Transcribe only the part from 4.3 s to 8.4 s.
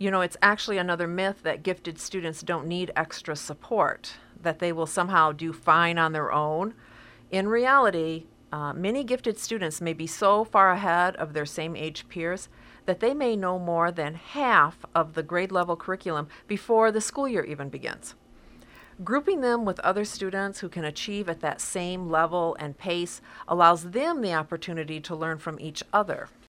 that they will somehow do fine on their own. In reality,